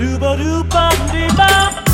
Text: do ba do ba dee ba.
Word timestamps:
do 0.00 0.18
ba 0.18 0.34
do 0.36 0.64
ba 0.64 0.88
dee 1.12 1.28
ba. 1.36 1.89